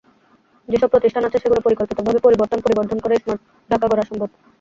[0.69, 4.29] যেসব প্রতিষ্ঠান আছে, সেগুলো পরিকল্পিতভাবে পরিবর্তন, পরিবর্ধন করে স্মার্ট ঢাকা গড়া সম্ভব।